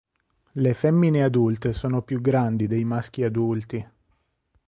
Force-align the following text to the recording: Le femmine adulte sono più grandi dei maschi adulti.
Le 0.53 0.73
femmine 0.73 1.21
adulte 1.21 1.73
sono 1.73 2.01
più 2.01 2.21
grandi 2.21 2.65
dei 2.65 2.83
maschi 2.85 3.23
adulti. 3.23 3.87